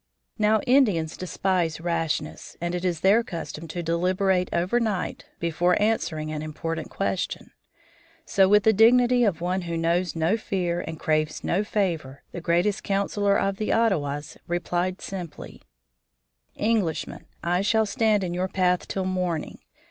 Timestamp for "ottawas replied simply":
13.71-15.61